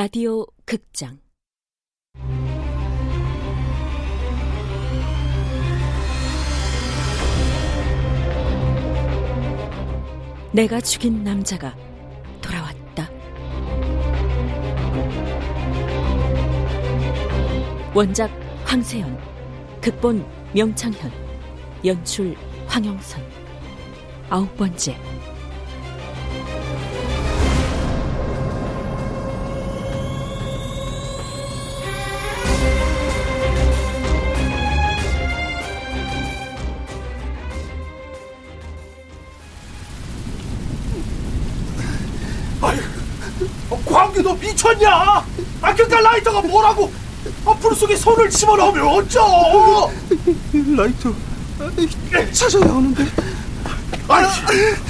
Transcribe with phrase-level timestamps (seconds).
[0.00, 1.18] 라디오 극장
[10.52, 11.74] 내가 죽인 남자가
[12.40, 13.10] 돌아왔다.
[17.92, 18.30] 원작
[18.66, 19.18] 황세연,
[19.80, 21.10] 극본 명창현,
[21.84, 22.36] 연출
[22.68, 23.20] 황영선.
[24.30, 25.17] 아홉 번째.
[44.68, 45.24] 미쳤냐?
[45.62, 46.92] 아 그니까 라이터가 뭐라고?
[47.46, 49.90] 아불 속에 손을 집어넣으면 어쩌?
[50.76, 51.12] 라이터
[52.32, 53.06] 찾아야 하는데
[54.08, 54.24] 아이,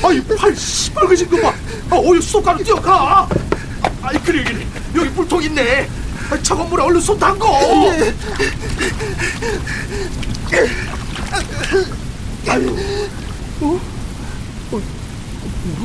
[0.03, 1.55] 아이 팔 시뻘개진 거 봐.
[1.91, 3.29] 아 어여 수도가로 뛰어가.
[4.03, 5.89] 아이 그래 그래 여기 불통 있네.
[6.31, 7.47] 아, 차가운 물에 얼른 손 담궈.
[12.49, 12.77] 아유,
[13.61, 13.81] 어?
[14.73, 14.81] 어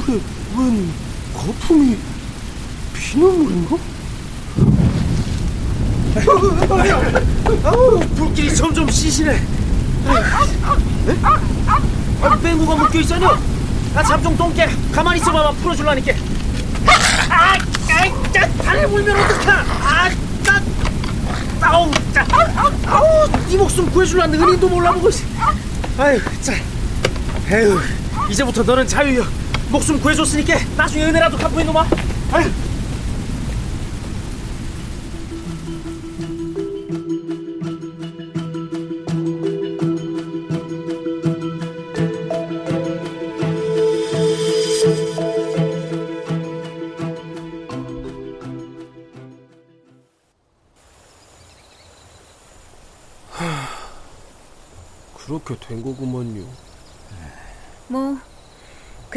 [0.05, 0.19] 물에
[0.57, 0.93] 웬
[1.33, 1.97] 거품이
[3.13, 3.77] 피눈물인가?
[7.63, 9.39] 아우 불길이 점점 시시네.
[12.21, 13.37] 아, 뺑구가 묶여 있어요.
[13.93, 14.67] 아, 잠좀 똥개.
[14.91, 15.51] 가만히 있어봐봐.
[15.61, 16.13] 풀어줄라니까.
[17.29, 19.51] 아, 아, 짜, 발에 물면 어떡하?
[19.59, 20.09] 아,
[20.41, 20.63] 짜,
[21.61, 22.25] 아우, 짜,
[22.87, 25.23] 아우, 네 목숨 구해줄라는 은인도 몰라보고 있어.
[25.99, 26.53] 아유, 짜,
[27.51, 27.79] 에휴,
[28.31, 29.23] 이제부터 너는 자유여.
[29.69, 31.85] 목숨 구해줬으니까 나중에 은혜라도 갚고 놈아.
[32.31, 32.49] 아유.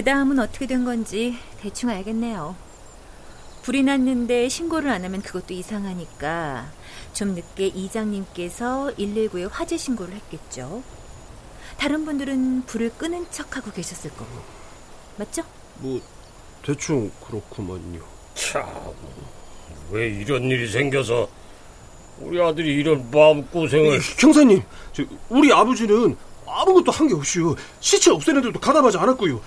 [0.06, 2.54] 다음은 어떻게 된 건지 대충 알겠네요.
[3.62, 6.70] 불이 났는데 신고를 안 하면 그것도 이상하니까
[7.12, 10.84] 좀 늦게 이장님께서 119에 화재 신고를 했겠죠.
[11.76, 14.30] 다른 분들은 불을 끄는 척하고 계셨을 거고.
[15.16, 15.42] 맞죠?
[15.78, 16.00] 뭐
[16.62, 18.00] 대충 그렇구먼요.
[18.34, 18.64] 참,
[19.90, 21.28] 왜 이런 일이 생겨서
[22.20, 23.98] 우리 아들이 이런 마음고생을...
[24.20, 24.62] 형사님,
[24.92, 27.56] 저, 우리 아버지는 아무것도 한 게 없이요.
[27.80, 29.40] 시체 없애는 데도 가담하지 않았고요.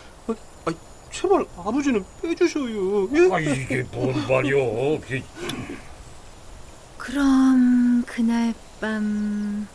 [1.12, 3.10] 제발 아버지는 빼주셔요.
[3.16, 3.34] 예?
[3.34, 5.00] 아, 이게 뭔 말이오.
[5.02, 5.22] 그...
[6.98, 9.68] 그럼 그날 밤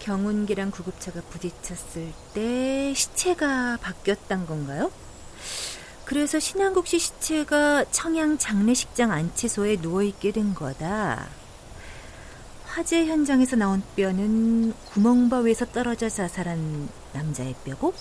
[0.00, 4.90] 경운기랑 구급차가 부딪혔을 때 시체가 바뀌었단 건가요?
[6.04, 11.28] 그래서 신한국 씨 시체가 청양 장례식장 안치소에 누워 있게 된 거다.
[12.64, 17.92] 화재 현장에서 나온 뼈는 구멍바위에서 떨어져 자살한 남자의 뼈고?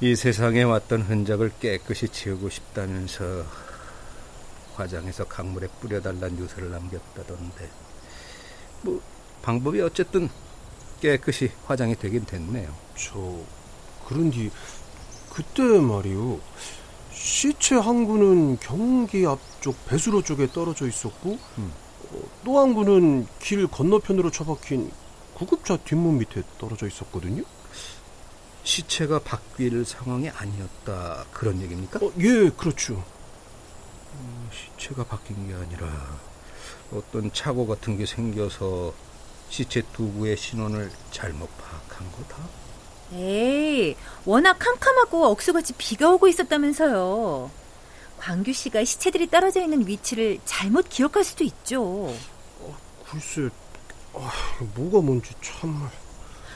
[0.00, 3.44] 이 세상에 왔던 흔적을 깨끗이 지우고 싶다면서
[4.76, 7.68] 화장해서 강물에 뿌려달란 유서를 남겼다던데
[8.82, 9.02] 뭐
[9.42, 10.28] 방법이 어쨌든
[11.00, 12.72] 깨끗이 화장이 되긴 됐네요.
[12.96, 13.18] 저
[14.06, 14.52] 그런디
[15.30, 16.38] 그때 말이요.
[17.12, 21.72] 시체 한 구는 경기 앞쪽 배수로 쪽에 떨어져 있었고 음.
[22.12, 24.92] 어, 또한 구는 길 건너편으로 처박힌
[25.34, 27.42] 구급차 뒷문 밑에 떨어져 있었거든요.
[28.72, 32.00] 시체가 바뀔 상황이 아니었다 그런 얘기입니까?
[32.02, 33.02] 어, 예, 그렇죠.
[34.12, 35.88] 어, 시체가 바뀐 게 아니라
[36.92, 38.92] 어떤 착오 같은 게 생겨서
[39.48, 42.36] 시체 두 구의 신원을 잘못 파악한 거다.
[43.14, 43.96] 에이,
[44.26, 47.50] 워낙 캄캄하고 억수같이 비가 오고 있었다면서요.
[48.18, 52.14] 광규 씨가 시체들이 떨어져 있는 위치를 잘못 기억할 수도 있죠.
[53.10, 53.48] 글쎄,
[54.12, 54.30] 아,
[54.74, 55.88] 뭐가 뭔지 참말.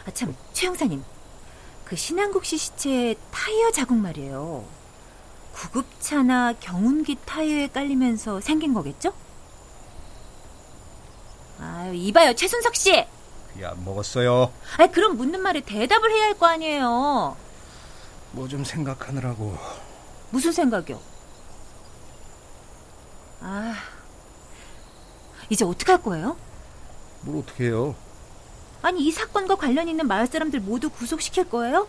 [0.04, 1.02] 아, 참, 최 형사님.
[1.84, 4.64] 그 신한국 씨 시체에 타이어 자국 말이에요.
[5.52, 9.12] 구급차나 경운기 타이어에 깔리면서 생긴 거겠죠?
[11.60, 12.94] 아유, 이봐요, 최순석 씨!
[13.60, 14.50] 야 먹었어요.
[14.78, 17.36] 아 그럼 묻는 말에 대답을 해야 할 거 아니에요.
[18.32, 19.56] 뭐 좀 생각하느라고.
[20.30, 20.98] 무슨 생각이요?
[23.42, 23.74] 아,
[25.50, 26.36] 이제 어떡할 거예요?
[27.20, 27.94] 뭘 어떻게 해요?
[28.82, 31.86] 아니, 이 사건과 관련 있는 마을 사람들 모두 구속시킬 거예요?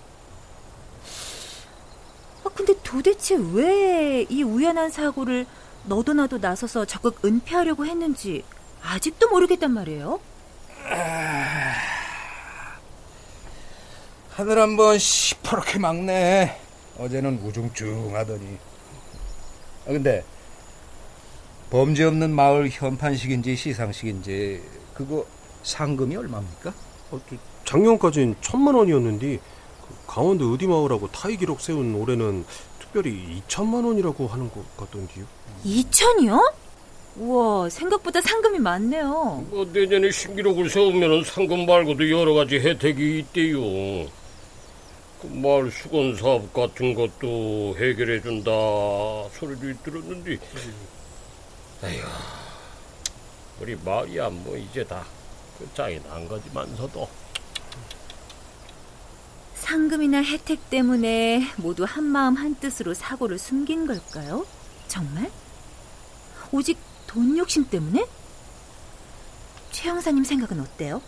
[2.44, 5.46] 아, 근데 도대체 왜 이 우연한 사고를
[5.86, 8.44] 너도 나도 나서서 적극 은폐하려고 했는지
[8.82, 10.20] 아직도 모르겠단 말이에요?
[14.32, 16.60] 하늘 한번 시퍼렇게 막네.
[17.00, 18.58] 어제는 우중충하더니.
[19.86, 20.24] 아 근데
[21.70, 24.64] 범죄 없는 마을 현판식인지 시상식인지
[24.94, 25.26] 그거
[25.64, 26.74] 상금이 얼마입니까?
[27.12, 32.46] 어, 저 작년까진 천만 원이었는데 그 강원도 어디마을하고 타이 기록 세운 올해는
[32.80, 35.26] 특별히 2천만 원이라고 하는 것 같던데요.
[35.66, 36.54] 2천이요?
[37.16, 39.46] 우와, 생각보다 상금이 많네요.
[39.50, 43.62] 뭐 내년에 신기록을 세우면 상금 말고도 여러 가지 혜택이 있대요.
[45.22, 48.52] 그 마을 수건 사업 같은 것도 해결해 준다
[49.40, 50.38] 소리도 들었는데,
[51.84, 52.04] 에휴,
[53.62, 55.06] 우리 마을이야 뭐 이제 다
[55.60, 57.08] 끝장이 난 거지만서도.
[59.56, 64.46] 상금이나 혜택 때문에 모두 한 마음 한 뜻으로 사고를 숨긴 걸까요?
[64.88, 65.32] 정말?
[66.52, 66.78] 오직
[67.08, 68.06] 돈 욕심 때문에?
[69.72, 71.02] 최 형사님 생각은 어때요?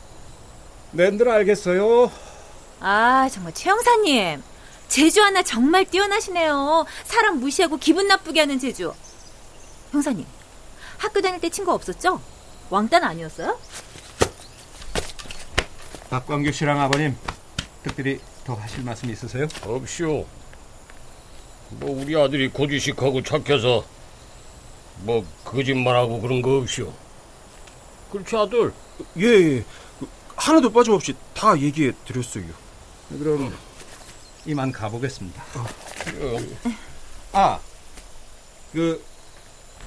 [0.92, 2.10] 낸들 알겠어요.
[2.80, 4.42] 아, 정말 최 형사님.
[4.88, 6.86] 제주 하나 정말 뛰어나시네요.
[7.04, 8.94] 사람 무시하고 기분 나쁘게 하는 제주.
[9.92, 10.26] 형사님,
[10.98, 12.22] 학교 다닐 때 친구 없었죠?
[12.70, 13.60] 왕따는 아니었어요?
[16.16, 17.18] 박광규 씨랑 아버님
[17.84, 19.48] 특별히 더 하실 말씀 있으세요?
[19.64, 20.26] 없쇼.
[21.72, 23.84] 뭐 우리 아들이 고지식하고 착해서
[25.00, 26.94] 뭐 거짓말하고 그런 거 없쇼.
[28.14, 28.74] 그렇지 아들?
[29.18, 29.66] 예, 예.
[30.00, 30.08] 그,
[30.38, 32.46] 하나도 빠짐없이 다 얘기해 드렸어요.
[33.10, 33.54] 그럼
[34.46, 35.44] 이만 가보겠습니다.
[35.58, 35.66] 어.
[37.34, 37.60] 아,
[38.72, 39.04] 그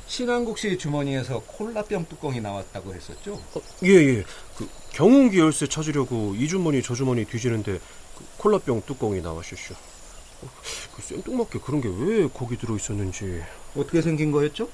[0.08, 3.34] 신한국 씨 주머니에서 콜라병 뚜껑이 나왔다고 했었죠?
[3.55, 4.25] 어, 예, 예.
[4.56, 7.78] 그 경운기 열쇠 찾으려고 이 주머니 저 주머니 뒤지는데
[8.16, 9.75] 그 콜라병 뚜껑이 나왔었죠.
[9.75, 10.49] 어,
[10.96, 13.43] 그 생뚱맞게 그런 게 왜 거기 들어 있었는지
[13.76, 14.69] 어떻게 생긴 거였죠?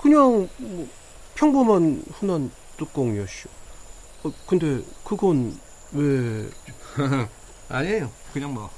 [0.00, 0.88] 그냥 뭐
[1.34, 3.48] 평범한 흔한 뚜껑이었죠.
[4.24, 5.58] 어, 근데 그건
[5.92, 6.48] 왜
[7.70, 8.10] 아니에요.
[8.34, 8.70] 그냥 뭐.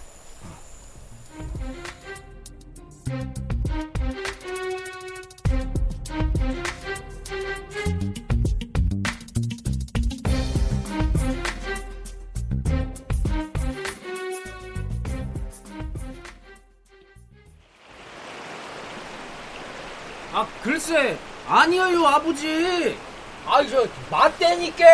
[20.92, 21.18] 글쎄
[21.48, 22.98] 아니에요 아버지
[23.46, 24.84] 아이 저 맞대니까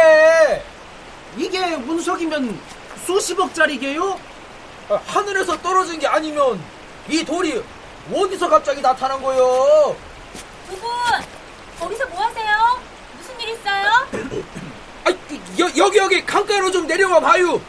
[1.36, 2.58] 이게 운석이면
[3.04, 4.18] 수십억짜리게요?
[4.90, 6.62] 아, 하늘에서 떨어진 게 아니면
[7.08, 7.62] 이 돌이
[8.12, 9.96] 어디서 갑자기 나타난 거요?
[10.68, 10.90] 두 분,
[11.80, 12.80] 거기서 뭐 하세요?
[13.16, 13.90] 무슨 일 있어요?
[15.04, 15.10] 아,
[15.58, 17.60] 여, 여기 여기 강가로 좀 내려와 봐요.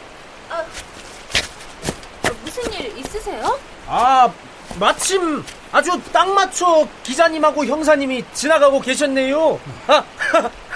[2.44, 3.58] 무슨 일 있으세요?
[3.86, 4.32] 아
[4.78, 9.60] 마침 아주 딱 맞춰 기자님하고 형사님이 지나가고 계셨네요.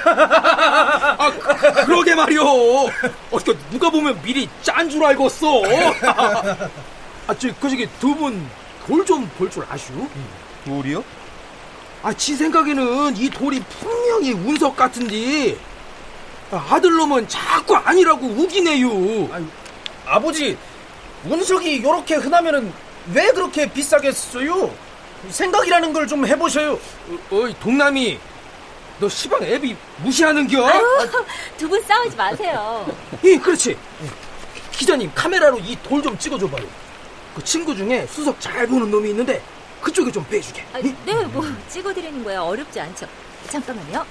[0.06, 1.30] 아,
[1.84, 2.42] 그러게 말이오.
[2.42, 5.62] 어, 그 누가 보면 미리 짠 줄 알겠어.
[7.26, 8.48] 아, 저, 그 저기 두 분
[8.86, 9.92] 돌 좀 볼 줄 아슈?
[10.66, 11.02] 돌이요?
[12.02, 15.56] 아, 지 생각에는 이 돌이 분명히 운석 같은데
[16.52, 19.28] 아, 아들놈은 자꾸 아니라고 우기네요.
[20.06, 20.56] 아버지,
[21.24, 22.72] 운석이 이렇게 흔하면은
[23.12, 24.70] 왜 그렇게 비싸게 써요?
[25.30, 26.78] 생각이라는 걸 좀 해보셔요.
[27.30, 28.18] 어, 이 동남이,
[29.00, 30.70] 너 시방 애비 무시하는겨?
[31.56, 32.86] 두 분 싸우지 마세요.
[33.24, 33.76] 예, 그렇지.
[34.72, 36.66] 기자님 카메라로 이 돌 좀 찍어줘봐요.
[37.34, 39.42] 그 친구 중에 수석 잘 보는 놈이 있는데
[39.80, 40.64] 그쪽에 좀 빼주게.
[40.72, 40.92] 아, 네,
[41.32, 43.06] 뭐 찍어드리는 거야 어렵지 않죠.
[43.50, 44.04] 잠깐만요.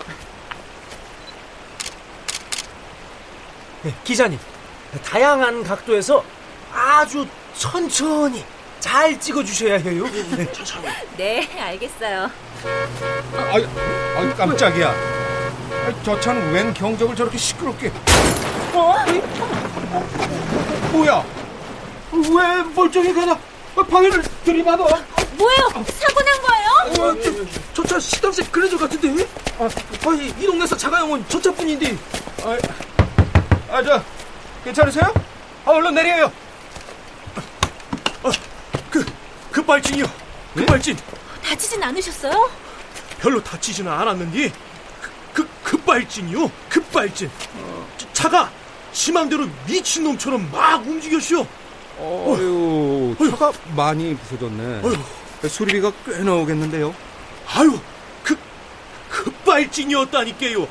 [3.84, 4.40] 네, 기자님,
[5.06, 6.24] 다양한 각도에서
[6.72, 7.26] 아주
[7.58, 8.44] 천천히
[8.84, 10.04] 잘 찍어주셔야 해요.
[10.36, 10.86] 네, 천천히.
[11.16, 12.30] 네, 알겠어요.
[13.50, 13.66] 아이,
[14.18, 14.90] 아이 깜짝이야.
[15.86, 17.94] 아이, 저 차는 웬 경적을 저렇게 시끄럽게.
[18.74, 18.96] 어?
[20.92, 21.26] 뭐야?
[22.12, 23.40] 왜 멀쩡히 가나
[23.90, 24.84] 방해를 들이받아?
[25.38, 25.70] 뭐예요?
[25.88, 26.70] 사고 난 거예요?
[27.00, 27.16] 어,
[27.74, 29.26] 저차 시당색 그래저 같은데?
[29.60, 31.98] 아, 아 이, 이 동네에서 자가용은 저 차뿐인데.
[33.72, 34.04] 아, 저
[34.66, 35.14] 괜찮으세요?
[35.64, 36.30] 아, 얼른 내려요.
[38.94, 39.04] 그
[39.68, 40.06] 급발진이요.
[40.56, 40.98] 급발진.
[41.44, 42.50] 다치진 않으셨어요?
[43.20, 44.52] 별로 다치지는 않았는데
[45.02, 46.52] 그, 그 급발진이요.
[46.70, 47.30] 급발진.
[47.98, 48.52] 차- 차가
[48.92, 51.48] 심함대로 미친놈처럼 막 움직였쇼.
[52.00, 54.82] 어휴, 차가 많이 부서졌네.
[55.48, 56.94] 수리비가 꽤 나오겠는데요.
[57.48, 57.80] 아유,
[58.24, 58.38] 그
[59.10, 60.68] 급발진이었다니까요.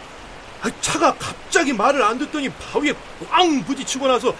[0.62, 2.92] 아, 차가 갑자기 말을 안 듣더니 바위에
[3.30, 4.34] 꽝 부딪히고 나서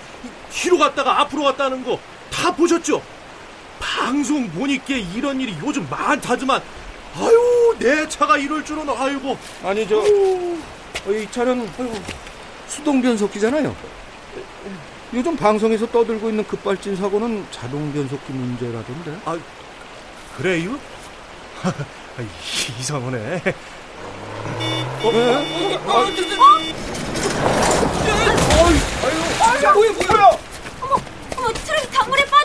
[0.53, 1.99] 뒤로 갔다가 앞으로 갔다는 거
[2.31, 3.03] 다 보셨죠?
[3.83, 6.63] 방송 보니까 이런 일이 요즘 많다지만
[7.17, 11.69] 아유 내 차가 이럴 줄은 아이고 아니 저, 어, 이 차는
[12.69, 13.75] 수동 변속기잖아요.
[15.13, 19.19] 요즘 방송에서 떠들고 있는 급발진 사고는 자동 변속기 문제라던데.
[20.39, 20.79] 그래요?
[21.63, 21.73] 아,
[22.81, 23.43] 이상하네.
[25.03, 25.43] 어머,
[31.53, 32.23] 트럭이 강물에.
[32.23, 32.42] 어떡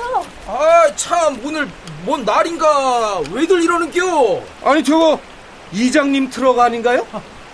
[0.00, 0.24] 해요?
[0.46, 1.68] 아, 참, 오늘
[2.04, 3.20] 뭔 날인가?
[3.30, 4.42] 왜들 이러는겨?
[4.64, 5.20] 아니 저거
[5.72, 7.06] 이장님 트럭 아닌가요?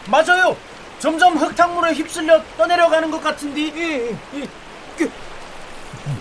[0.06, 0.56] 맞아요.
[0.98, 3.60] 점점 흙탕물에 휩쓸려 떠내려가는 것 같은데.
[3.76, 4.48] 예, 예,
[4.96, 5.10] 그,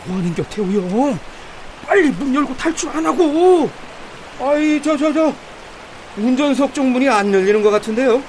[0.05, 1.17] 뭐 하는 겨, 태우 형?
[1.85, 3.69] 빨리 문 열고 탈출 안 하고!
[4.41, 5.31] 아이 저 저 저
[6.17, 8.21] 운전석 쪽 문이 안 열리는 것 같은데요.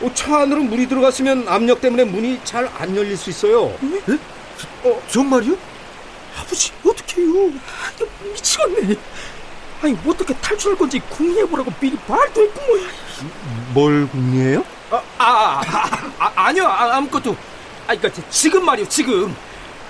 [0.00, 3.64] 어, 차 안으로 물이 들어갔으면 압력 때문에 문이 잘 안 열릴 수 있어요.
[4.84, 5.56] 어, 정말요?
[6.40, 7.52] 아버지, 어떡해요?
[8.00, 8.96] 아, 미치겠네.
[9.82, 12.90] 아니, 어떻게 탈출할 건지 궁리해보라고 미리 말도 했구먼.
[13.74, 14.64] 뭘 궁리해요?
[14.90, 15.60] 아, 아,
[16.18, 17.32] 아, 아, 니요 아, 아무것도.
[17.86, 19.34] 아, 그니까, 지금 말이요, 지금.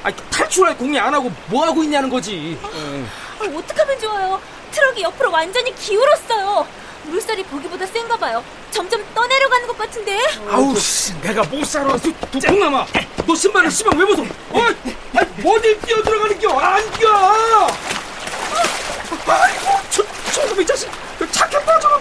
[0.03, 2.59] 아, 탈출할 궁리 안 하고 뭐 하고 있냐는 거지.
[2.63, 4.41] 아, 어떡하면 좋아요?
[4.71, 6.67] 트럭이 옆으로 완전히 기울었어요.
[7.05, 8.43] 물살이 보기보다 센가 봐요.
[8.71, 10.19] 점점 떠내려가는 것 같은데.
[10.51, 11.97] 아우, 씨, 내가 못 살아.
[11.97, 12.87] 두, 두, 동남아,
[13.27, 14.23] 너 신발을 씨발 왜 벗어?
[14.23, 14.61] 어,
[15.17, 16.59] 아이, 어딜 뛰어 들어가는 겨?
[16.59, 17.67] 안 겨!
[19.27, 20.89] 아이고, 저, 저놈의 자식,
[21.33, 22.01] 착해 빠져.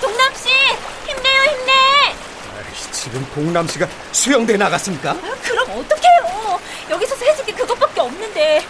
[0.00, 0.48] 동남 씨,
[1.06, 1.72] 힘내요, 힘내.
[2.92, 5.10] 지금 동남 씨가 수영대 나갔습니까?
[5.10, 6.60] 아, 그럼 어떡해요?
[6.90, 8.64] 여기서 해줄 게 그것밖에 없는데.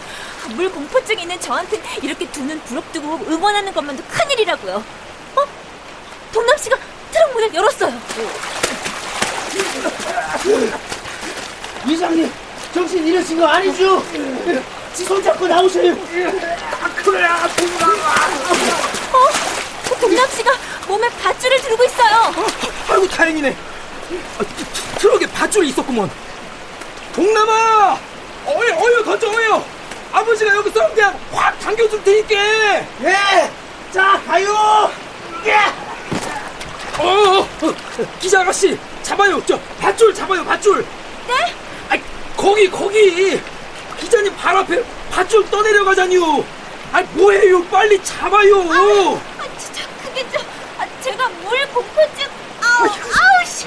[0.48, 4.82] 물 공포증 있는 저한테 이렇게 두 눈 부릅뜨고 응원하는 것만도 큰일이라고요.
[6.28, 6.32] 어?
[6.32, 6.76] 동남 씨가
[7.12, 7.92] 트럭 문을 열었어요.
[11.86, 12.32] 이장님,
[12.74, 14.02] 정신 잃으신 거 아니죠?
[14.94, 15.92] 지손 잡고 나오세요.
[19.12, 19.96] 어?
[20.00, 20.52] 동남 씨가
[20.86, 22.32] 몸에 밧줄을 들고 있어요.
[22.90, 23.56] 아이고, 다행이네.
[24.38, 26.10] 아, 트- 트- 트럭에 밧줄이 있었구먼.
[27.14, 27.98] 동남아!
[28.46, 29.64] 어여, 어여, 던져, 어여!
[30.12, 32.34] 아버지가 여기 썰대한 확 당겨줄 테니까!
[33.02, 33.50] 예!
[33.92, 34.90] 자, 가요!
[35.44, 35.56] 예!
[36.98, 37.74] 어, 어, 어,
[38.20, 39.40] 기자 아가씨, 잡아요.
[39.46, 40.84] 저, 밧줄 잡아요, 밧줄.
[41.26, 41.34] 네?
[41.90, 41.98] 아,
[42.36, 43.40] 거기, 거기.
[44.00, 46.44] 기자님 발 앞에 밧줄 떠내려가자니요.
[46.92, 47.64] 아, 뭐해요?
[47.66, 48.62] 빨리 잡아요.
[48.70, 50.40] 아, 진짜 그게 좀
[50.78, 52.26] 아, 제가 물 공포증
[52.60, 53.66] 아우 아우 씨.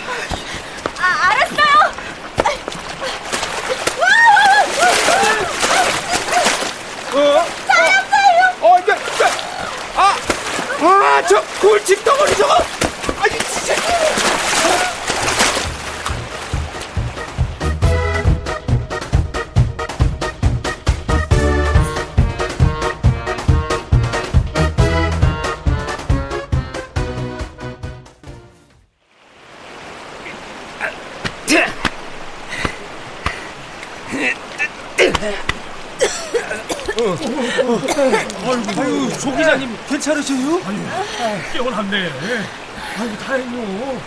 [38.80, 40.60] 아유, 조 기자님 괜찮으세요?
[41.54, 42.10] 깨어났네.
[43.00, 44.02] 아유, 다행이요.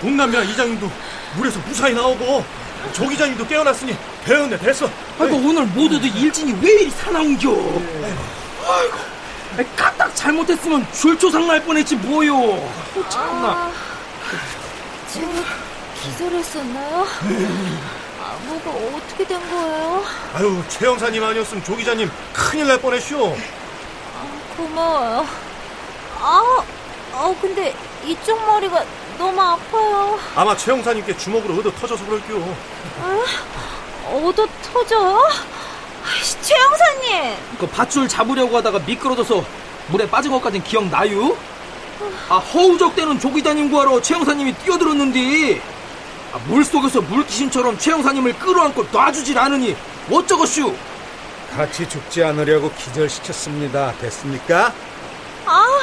[0.00, 0.90] 동남이랑 이장님도
[1.36, 2.44] 물에서 무사히 나오고
[2.92, 4.88] 조 기자님도 깨어났으니 되었네 됐어.
[5.18, 7.50] 아이고, 오늘 모두들 일진이 왜 이리 사나운겨?
[7.50, 8.98] 아이고,
[9.58, 12.36] 아이, 까딱 잘못했으면 줄초상 날 뻔했지, 뭐요.
[12.36, 13.70] 어, 참나.
[15.12, 15.28] 제가
[16.02, 17.06] 기절했었나요?
[18.46, 20.04] 아, 뭐가 어떻게 된 거예요?
[20.34, 23.36] 아유 최 형사님 아니었으면 조 기자님 큰일 날 뻔했쇼.
[24.56, 25.26] 고마워요.
[26.20, 26.62] 아,
[27.12, 27.74] 어 근데
[28.04, 28.84] 이쪽 머리가
[29.18, 30.18] 너무 아파요.
[30.34, 32.56] 아마 최 형사님께 주먹으로 얻어 터져서 그럴게요.
[34.12, 35.20] 얻어 터져요?
[36.06, 37.34] 아이씨, 최 형사님.
[37.58, 39.44] 그 밧줄 잡으려고 하다가 미끄러져서
[39.88, 41.36] 물에 빠진 것까진 기억나요?
[42.28, 45.60] 아 허우적대는 조 기자님 구하러 최영사님이 뛰어들었는데
[46.34, 49.76] 아, 물속에서 물귀신처럼 최영사님을 끌어안고 놔주질 않으니
[50.10, 50.74] 어쩌겠슈
[51.54, 53.92] 같이 죽지 않으려고 기절시켰습니다.
[54.00, 54.72] 됐습니까?
[55.46, 55.80] 아,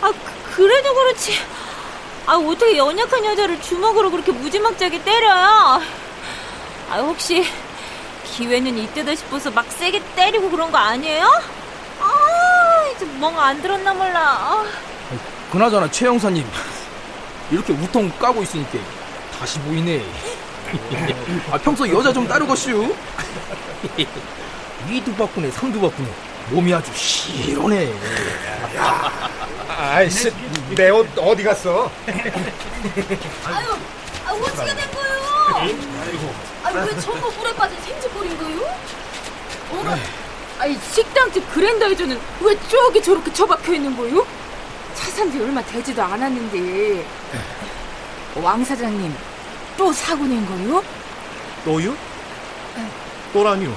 [0.00, 1.32] 아 그, 그래도 그렇지.
[2.26, 5.82] 아 어떻게 연약한 여자를 주먹으로 그렇게 무지막지하게 때려요?
[6.88, 7.44] 아 혹시
[8.24, 11.26] 기회는 이때다 싶어서 막 세게 때리고 그런 거 아니에요?
[12.00, 14.20] 아 이제 뭔가 안 들었나 몰라.
[14.20, 14.64] 아,
[15.50, 16.46] 그나저나 최영사님
[17.50, 18.78] 이렇게 우통 까고 있으니까
[19.42, 20.04] 다시 보이네
[21.50, 22.94] 아 평소 여자 좀 따르겠슈
[24.88, 26.08] 위도 바꾸네 상도 바꾸네
[26.50, 27.92] 몸이 아주 시원해
[29.68, 30.32] 아이씨,
[30.76, 31.90] 내 옷 어디 갔어?
[32.06, 33.66] 아유,
[34.24, 35.74] 아, 어떻게 된 거예요?
[36.62, 38.60] 아니 왜 전부 물에 빠진 생쥐꼴인 거요?
[39.72, 39.98] 어?
[40.60, 44.24] 아니 식당집 그랜더이저는 왜 저기 저렇게 처박혀 있는 거요?
[44.94, 47.04] 차산지 얼마 되지도 않았는데
[48.36, 49.12] 왕 사장님
[49.76, 50.82] 또 사고 낸 거요?
[51.64, 51.94] 또요?
[53.32, 53.74] 또라니요?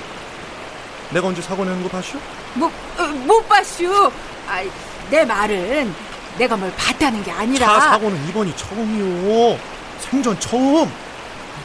[1.11, 2.19] 내가 언제 사고 내는 거 봤슈?
[2.55, 4.11] 뭐, 어, 못 봤슈.
[4.47, 4.63] 아,
[5.09, 5.93] 내 말은
[6.37, 7.67] 내가 뭘 봤다는 게 아니라.
[7.67, 9.57] 차 사고는 이번이 처음이요.
[9.99, 10.91] 생전 처음.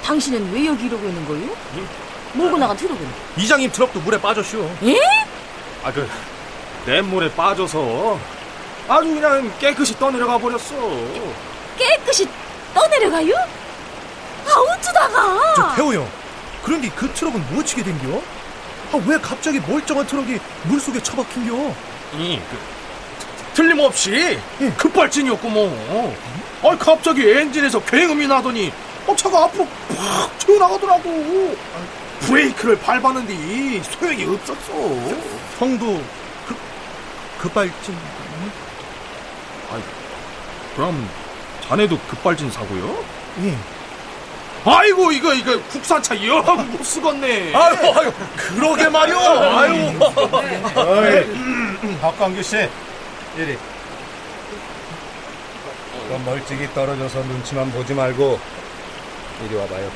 [0.05, 1.57] 당신은 왜 여기 이러고 있는 거요?
[2.33, 3.09] 몰고 나간 트럭은?
[3.37, 4.69] 이장님 트럭도 물에 빠졌슈.
[4.85, 4.97] 예?
[5.83, 6.09] 아, 그,
[6.87, 8.19] 냇물에 빠져서
[8.89, 10.75] 아주 그냥 깨끗이 떠내려가 버렸어.
[11.77, 12.29] 깨끗이
[12.73, 13.35] 떠내려가요?
[14.47, 15.55] 아, 어쩌다가?
[15.55, 16.09] 저 태호 형.
[16.63, 18.21] 그런데 그 트럭은 뭐 치게 된겨?
[18.93, 21.75] 아, 왜 갑자기 멀쩡한 트럭이 물속에 처박힌겨?
[22.19, 22.59] 이, 그,
[23.55, 24.39] 틀림없이
[24.77, 26.17] 급발진이었고 뭐.
[26.63, 28.73] 아, 갑자기 엔진에서 굉음이 나더니
[29.07, 29.67] 어, 차가 앞으로
[29.97, 31.57] 팍 튀어나가더라고.
[32.21, 34.73] 브레이크를 밟았는데 소용이 없었어.
[35.59, 36.03] 형도
[36.47, 36.57] 급,
[37.41, 37.97] 급발진.
[40.77, 41.09] 그럼
[41.67, 43.05] 자네도 급발진 사고요?
[43.45, 43.57] 예.
[44.65, 47.55] 아이고 이거 이거 국산차 영못 쓰겠네.
[47.55, 49.19] 아유, 아유, 그러게 말이오.
[49.19, 49.99] 아유.
[50.75, 52.69] 어이, 박광규 씨,
[53.39, 53.57] 이리.
[56.11, 58.39] 너 멀찍이 떨어져서 눈치만 보지 말고
[59.47, 59.91] 이리 와봐요.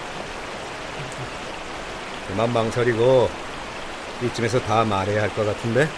[2.28, 3.28] 그만 망설이고
[4.22, 5.88] 이쯤에서 다 말해야 할 것 같은데.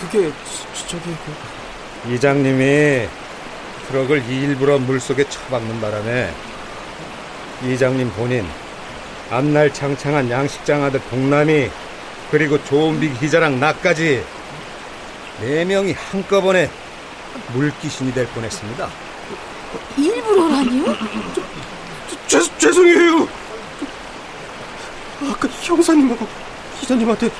[0.00, 0.32] 그게
[0.86, 1.16] 저기
[2.04, 3.08] 그 이장님이
[3.88, 6.30] 트럭을 일부러 물속에 처박는 바람에
[7.64, 8.46] 이장님 본인,
[9.30, 11.70] 앞날 창창한 양식장 아들 동남이
[12.30, 14.22] 그리고 조은비 기자랑 나까지
[15.40, 16.70] 네 명이 한꺼번에
[17.54, 18.90] 물귀신이 될 뻔했습니다.
[19.96, 20.84] 일부러라니요?
[22.26, 23.26] 죄, 죄송해요.
[25.30, 26.28] 아까 형사님하고
[26.78, 27.30] 기자님한테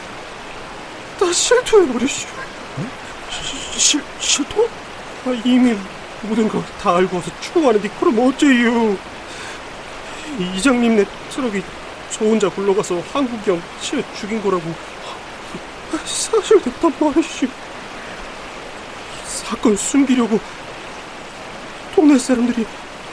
[1.21, 2.27] 다 실토해버렸슈.
[3.77, 4.67] 실, 실토?
[5.27, 5.77] 아, 이미
[6.23, 8.97] 모든 걸 다 알고서 추궁하는데 그럼 어째요?
[10.57, 11.63] 이장님네 트럭이
[12.11, 14.75] 저 혼자 굴러가서 한국이 형 치어 죽인 거라고
[16.05, 17.47] 사실 됐단 말이슈.
[19.27, 20.39] 사건 숨기려고
[21.95, 22.67] 동네 사람들이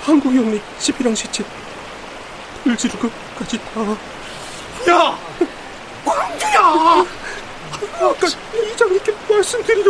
[0.04, 1.44] 한국이 형네 집이랑 시체
[2.64, 3.82] 불지른 것까지 다.
[4.92, 5.18] 야!
[6.04, 7.06] 광주야!
[8.02, 8.28] 아까
[8.74, 9.84] 이장님께 말씀드리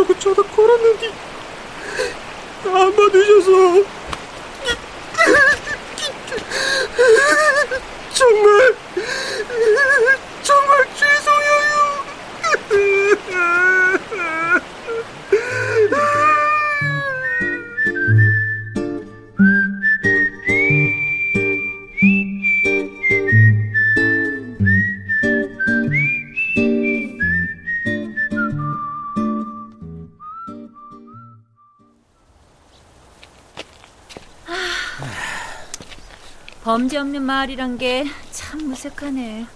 [36.66, 39.46] 범죄 없는 마을이란 게 참 무색하네.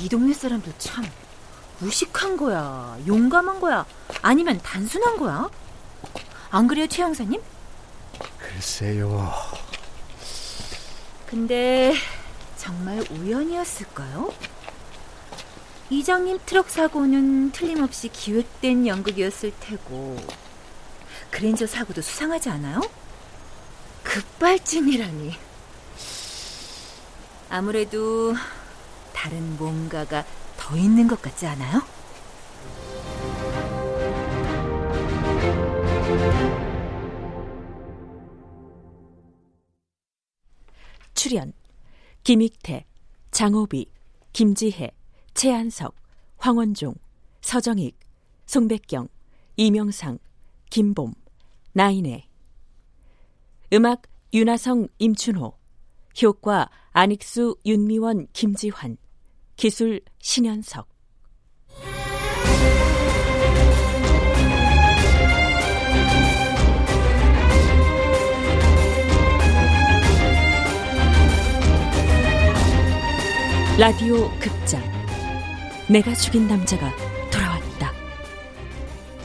[0.00, 1.04] 이 동네 사람들 참
[1.80, 3.84] 무식한 거야, 용감한 거야,
[4.22, 5.50] 아니면 단순한 거야?
[6.50, 7.42] 안 그래요, 최 형사님?
[8.38, 9.30] 글쎄요.
[11.26, 11.92] 근데
[12.56, 14.32] 정말 우연이었을까요?
[15.90, 20.16] 이장님 트럭 사고는 틀림없이 기획된 연극이었을 테고
[21.30, 22.80] 그랜저 사고도 수상하지 않아요?
[24.04, 25.45] 급발진이라니.
[27.48, 28.34] 아무래도
[29.12, 30.24] 다른 뭔가가
[30.56, 31.80] 더 있는 것 같지 않아요?
[41.14, 41.52] 출연
[42.24, 42.84] 김익태,
[43.30, 43.90] 장호비,
[44.32, 44.90] 김지혜,
[45.34, 45.94] 최한석,
[46.38, 46.94] 황원종,
[47.40, 47.98] 서정익,
[48.46, 49.08] 송백경,
[49.56, 50.18] 이명상,
[50.70, 51.14] 김봄,
[51.72, 52.26] 나인애
[53.72, 55.54] 음악 윤하성, 임춘호
[56.22, 58.96] 효과 안익수, 윤미원, 김지환
[59.56, 60.88] 기술 신현석
[73.78, 74.82] 라디오 극장
[75.90, 76.90] 내가 죽인 남자가
[77.30, 77.92] 돌아왔다.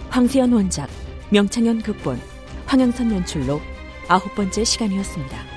[0.10, 0.90] 황세연 원작,
[1.30, 2.20] 명창현 극본,
[2.66, 3.62] 황영선 연출로
[4.10, 5.51] 아홉 번째 시간이었습니다.